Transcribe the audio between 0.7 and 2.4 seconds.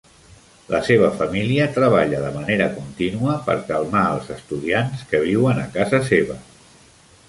La seva família treballa de